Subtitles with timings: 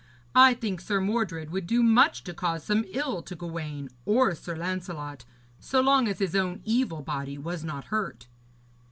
[0.33, 4.55] I think Sir Mordred would do much to cause some ill to Gawaine or Sir
[4.55, 5.25] Lancelot,
[5.59, 8.27] so long as his own evil body was not hurt.'